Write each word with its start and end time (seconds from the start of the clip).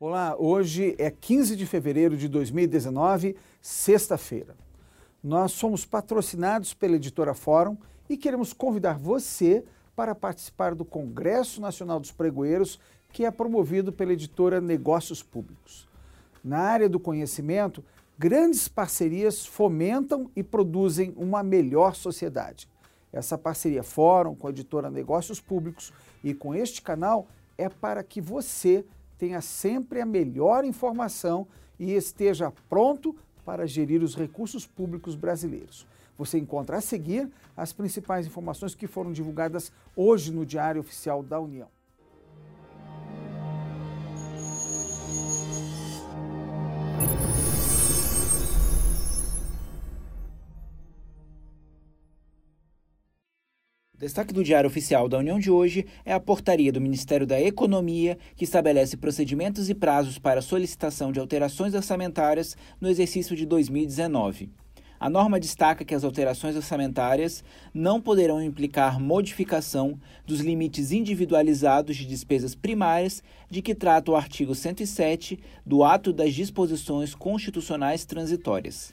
Olá, 0.00 0.36
hoje 0.38 0.94
é 0.96 1.10
15 1.10 1.56
de 1.56 1.66
fevereiro 1.66 2.16
de 2.16 2.28
2019, 2.28 3.34
sexta-feira. 3.60 4.56
Nós 5.20 5.50
somos 5.50 5.84
patrocinados 5.84 6.72
pela 6.72 6.94
editora 6.94 7.34
Fórum 7.34 7.76
e 8.08 8.16
queremos 8.16 8.52
convidar 8.52 8.96
você 8.96 9.64
para 9.96 10.14
participar 10.14 10.76
do 10.76 10.84
Congresso 10.84 11.60
Nacional 11.60 11.98
dos 11.98 12.12
Pregoeiros, 12.12 12.78
que 13.12 13.24
é 13.24 13.30
promovido 13.32 13.92
pela 13.92 14.12
editora 14.12 14.60
Negócios 14.60 15.20
Públicos. 15.20 15.88
Na 16.44 16.60
área 16.60 16.88
do 16.88 17.00
conhecimento, 17.00 17.84
grandes 18.16 18.68
parcerias 18.68 19.44
fomentam 19.44 20.30
e 20.36 20.44
produzem 20.44 21.12
uma 21.16 21.42
melhor 21.42 21.96
sociedade. 21.96 22.68
Essa 23.12 23.36
parceria 23.36 23.82
Fórum 23.82 24.36
com 24.36 24.46
a 24.46 24.50
editora 24.50 24.92
Negócios 24.92 25.40
Públicos 25.40 25.92
e 26.22 26.32
com 26.34 26.54
este 26.54 26.82
canal 26.82 27.26
é 27.58 27.68
para 27.68 28.04
que 28.04 28.20
você 28.20 28.84
tenha 29.18 29.40
sempre 29.40 30.00
a 30.00 30.06
melhor 30.06 30.64
informação 30.64 31.46
e 31.78 31.92
esteja 31.92 32.52
pronto 32.68 33.14
para 33.44 33.66
gerir 33.66 34.02
os 34.02 34.14
recursos 34.14 34.66
públicos 34.66 35.14
brasileiros. 35.14 35.86
Você 36.16 36.38
encontra 36.38 36.78
a 36.78 36.80
seguir 36.80 37.30
as 37.56 37.72
principais 37.72 38.26
informações 38.26 38.74
que 38.74 38.86
foram 38.86 39.12
divulgadas 39.12 39.72
hoje 39.96 40.32
no 40.32 40.46
Diário 40.46 40.80
Oficial 40.80 41.22
da 41.22 41.38
União. 41.38 41.68
Destaque 53.98 54.32
do 54.32 54.44
Diário 54.44 54.68
Oficial 54.68 55.08
da 55.08 55.18
União 55.18 55.40
de 55.40 55.50
hoje 55.50 55.84
é 56.04 56.12
a 56.12 56.20
portaria 56.20 56.70
do 56.70 56.80
Ministério 56.80 57.26
da 57.26 57.40
Economia, 57.40 58.16
que 58.36 58.44
estabelece 58.44 58.96
procedimentos 58.96 59.68
e 59.68 59.74
prazos 59.74 60.18
para 60.18 60.40
solicitação 60.40 61.10
de 61.10 61.18
alterações 61.18 61.74
orçamentárias 61.74 62.56
no 62.80 62.88
exercício 62.88 63.34
de 63.34 63.44
2019. 63.44 64.50
A 65.00 65.10
norma 65.10 65.38
destaca 65.38 65.84
que 65.84 65.94
as 65.94 66.04
alterações 66.04 66.54
orçamentárias 66.54 67.42
não 67.74 68.00
poderão 68.00 68.42
implicar 68.42 69.00
modificação 69.00 69.98
dos 70.24 70.40
limites 70.40 70.92
individualizados 70.92 71.96
de 71.96 72.06
despesas 72.06 72.54
primárias 72.54 73.22
de 73.50 73.62
que 73.62 73.74
trata 73.74 74.12
o 74.12 74.16
artigo 74.16 74.54
107 74.54 75.38
do 75.66 75.82
Ato 75.82 76.12
das 76.12 76.34
Disposições 76.34 77.14
Constitucionais 77.14 78.04
Transitórias. 78.04 78.92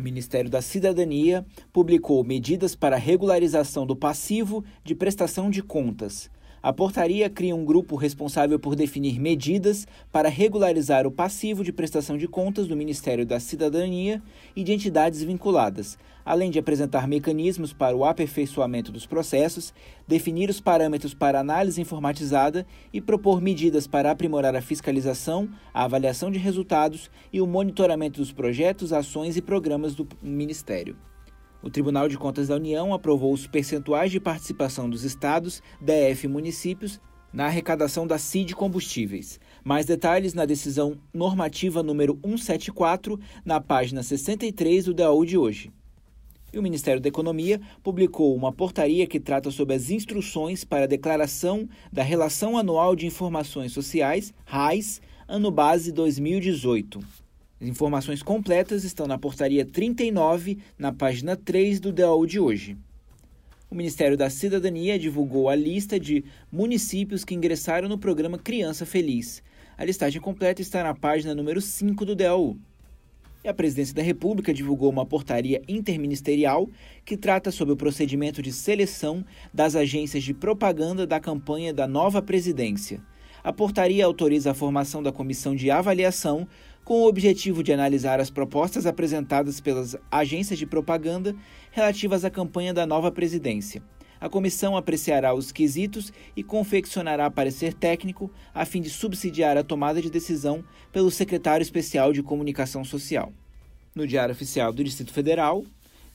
O 0.00 0.02
Ministério 0.02 0.48
da 0.48 0.62
Cidadania 0.62 1.44
publicou 1.70 2.24
medidas 2.24 2.74
para 2.74 2.96
regularização 2.96 3.84
do 3.84 3.94
passivo 3.94 4.64
de 4.82 4.94
prestação 4.94 5.50
de 5.50 5.62
contas. 5.62 6.30
A 6.62 6.74
portaria 6.74 7.30
cria 7.30 7.56
um 7.56 7.64
grupo 7.64 7.96
responsável 7.96 8.58
por 8.58 8.76
definir 8.76 9.18
medidas 9.18 9.86
para 10.12 10.28
regularizar 10.28 11.06
o 11.06 11.10
passivo 11.10 11.64
de 11.64 11.72
prestação 11.72 12.18
de 12.18 12.28
contas 12.28 12.66
do 12.66 12.76
Ministério 12.76 13.24
da 13.24 13.40
Cidadania 13.40 14.22
e 14.54 14.62
de 14.62 14.70
entidades 14.70 15.22
vinculadas, 15.22 15.96
além 16.22 16.50
de 16.50 16.58
apresentar 16.58 17.08
mecanismos 17.08 17.72
para 17.72 17.96
o 17.96 18.04
aperfeiçoamento 18.04 18.92
dos 18.92 19.06
processos, 19.06 19.72
definir 20.06 20.50
os 20.50 20.60
parâmetros 20.60 21.14
para 21.14 21.40
análise 21.40 21.80
informatizada 21.80 22.66
e 22.92 23.00
propor 23.00 23.40
medidas 23.40 23.86
para 23.86 24.10
aprimorar 24.10 24.54
a 24.54 24.60
fiscalização, 24.60 25.48
a 25.72 25.84
avaliação 25.84 26.30
de 26.30 26.38
resultados 26.38 27.10
e 27.32 27.40
o 27.40 27.46
monitoramento 27.46 28.20
dos 28.20 28.32
projetos, 28.32 28.92
ações 28.92 29.34
e 29.34 29.40
programas 29.40 29.94
do 29.94 30.06
Ministério. 30.22 30.94
O 31.62 31.68
Tribunal 31.68 32.08
de 32.08 32.16
Contas 32.16 32.48
da 32.48 32.56
União 32.56 32.94
aprovou 32.94 33.34
os 33.34 33.46
percentuais 33.46 34.10
de 34.10 34.18
participação 34.18 34.88
dos 34.88 35.04
estados, 35.04 35.62
DF 35.78 36.24
e 36.24 36.28
municípios 36.28 36.98
na 37.32 37.46
arrecadação 37.46 38.06
da 38.06 38.18
CID 38.18 38.54
Combustíveis. 38.54 39.38
Mais 39.62 39.84
detalhes 39.84 40.32
na 40.32 40.46
decisão 40.46 40.96
normativa 41.12 41.82
número 41.82 42.18
174, 42.24 43.20
na 43.44 43.60
página 43.60 44.02
63 44.02 44.86
do 44.86 44.94
DAU 44.94 45.24
de 45.24 45.36
hoje. 45.36 45.70
E 46.52 46.58
o 46.58 46.62
Ministério 46.62 47.00
da 47.00 47.08
Economia 47.08 47.60
publicou 47.82 48.34
uma 48.34 48.52
portaria 48.52 49.06
que 49.06 49.20
trata 49.20 49.50
sobre 49.50 49.74
as 49.74 49.90
instruções 49.90 50.64
para 50.64 50.84
a 50.84 50.88
declaração 50.88 51.68
da 51.92 52.02
Relação 52.02 52.56
Anual 52.56 52.96
de 52.96 53.06
Informações 53.06 53.72
Sociais, 53.72 54.34
RAIS, 54.44 55.00
ano 55.28 55.50
base 55.50 55.92
2018. 55.92 57.00
As 57.60 57.68
informações 57.68 58.22
completas 58.22 58.84
estão 58.84 59.06
na 59.06 59.18
portaria 59.18 59.66
39, 59.66 60.58
na 60.78 60.90
página 60.92 61.36
3 61.36 61.78
do 61.78 61.92
DAU 61.92 62.24
de 62.24 62.40
hoje. 62.40 62.74
O 63.70 63.74
Ministério 63.74 64.16
da 64.16 64.30
Cidadania 64.30 64.98
divulgou 64.98 65.46
a 65.46 65.54
lista 65.54 66.00
de 66.00 66.24
municípios 66.50 67.22
que 67.22 67.34
ingressaram 67.34 67.86
no 67.86 67.98
programa 67.98 68.38
Criança 68.38 68.86
Feliz. 68.86 69.42
A 69.76 69.84
listagem 69.84 70.22
completa 70.22 70.62
está 70.62 70.82
na 70.82 70.94
página 70.94 71.34
número 71.34 71.60
5 71.60 72.02
do 72.06 72.16
DAU. 72.16 72.56
E 73.44 73.48
a 73.48 73.52
Presidência 73.52 73.94
da 73.94 74.02
República 74.02 74.54
divulgou 74.54 74.88
uma 74.88 75.04
portaria 75.04 75.60
interministerial 75.68 76.66
que 77.04 77.16
trata 77.16 77.50
sobre 77.50 77.74
o 77.74 77.76
procedimento 77.76 78.40
de 78.40 78.52
seleção 78.54 79.22
das 79.52 79.76
agências 79.76 80.24
de 80.24 80.32
propaganda 80.32 81.06
da 81.06 81.20
campanha 81.20 81.74
da 81.74 81.86
nova 81.86 82.22
presidência. 82.22 83.02
A 83.42 83.52
portaria 83.52 84.04
autoriza 84.04 84.50
a 84.50 84.54
formação 84.54 85.02
da 85.02 85.10
comissão 85.10 85.56
de 85.56 85.70
avaliação 85.70 86.46
com 86.90 87.02
o 87.02 87.06
objetivo 87.06 87.62
de 87.62 87.72
analisar 87.72 88.18
as 88.18 88.30
propostas 88.30 88.84
apresentadas 88.84 89.60
pelas 89.60 89.96
agências 90.10 90.58
de 90.58 90.66
propaganda 90.66 91.36
relativas 91.70 92.24
à 92.24 92.30
campanha 92.30 92.74
da 92.74 92.84
nova 92.84 93.12
presidência. 93.12 93.80
A 94.20 94.28
comissão 94.28 94.76
apreciará 94.76 95.32
os 95.32 95.52
quesitos 95.52 96.12
e 96.34 96.42
confeccionará 96.42 97.30
parecer 97.30 97.74
técnico 97.74 98.28
a 98.52 98.64
fim 98.64 98.80
de 98.80 98.90
subsidiar 98.90 99.56
a 99.56 99.62
tomada 99.62 100.02
de 100.02 100.10
decisão 100.10 100.64
pelo 100.92 101.12
secretário 101.12 101.62
especial 101.62 102.12
de 102.12 102.24
Comunicação 102.24 102.82
Social. 102.84 103.32
No 103.94 104.04
Diário 104.04 104.32
Oficial 104.32 104.72
do 104.72 104.82
Distrito 104.82 105.12
Federal, 105.12 105.64